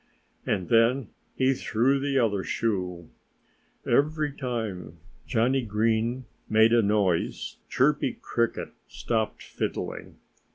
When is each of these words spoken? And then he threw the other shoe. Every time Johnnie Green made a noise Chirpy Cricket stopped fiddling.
And 0.47 0.67
then 0.69 1.09
he 1.35 1.53
threw 1.53 1.99
the 1.99 2.17
other 2.17 2.43
shoe. 2.43 3.11
Every 3.85 4.31
time 4.31 4.97
Johnnie 5.27 5.61
Green 5.63 6.25
made 6.49 6.73
a 6.73 6.81
noise 6.81 7.57
Chirpy 7.69 8.17
Cricket 8.19 8.69
stopped 8.87 9.43
fiddling. 9.43 10.17